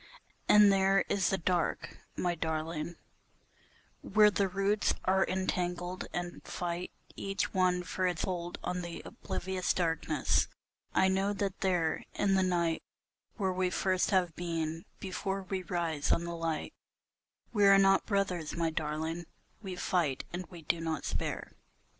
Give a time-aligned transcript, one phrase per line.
[0.49, 2.95] And there is the dark, my darling,
[4.01, 9.75] where the roots are entangled and fight Each one for its hold on the oblivious
[9.75, 10.47] darkness,
[10.91, 12.81] I know that there In the night
[13.35, 16.73] where we first have being, before we rise on the light,
[17.53, 19.27] We are not brothers, my darling,
[19.61, 21.51] we fight and we do not spare.